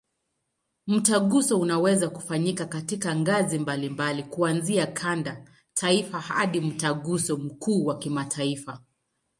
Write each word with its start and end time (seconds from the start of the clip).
Mtaguso 0.87 1.59
unaweza 1.59 2.09
kufanyika 2.09 2.65
katika 2.65 3.15
ngazi 3.15 3.59
mbalimbali, 3.59 4.23
kuanzia 4.23 4.87
kanda, 4.87 5.45
taifa 5.73 6.19
hadi 6.19 6.61
Mtaguso 6.61 7.37
mkuu 7.37 7.85
wa 7.85 7.97
kimataifa. 7.97 8.79